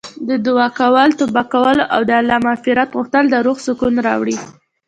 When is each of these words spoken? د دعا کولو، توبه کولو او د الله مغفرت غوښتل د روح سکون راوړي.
د 0.29 0.31
دعا 0.45 0.67
کولو، 0.79 1.17
توبه 1.19 1.43
کولو 1.53 1.83
او 1.93 2.01
د 2.09 2.11
الله 2.19 2.37
مغفرت 2.47 2.89
غوښتل 2.97 3.25
د 3.29 3.35
روح 3.45 3.57
سکون 3.67 3.93
راوړي. 4.07 4.37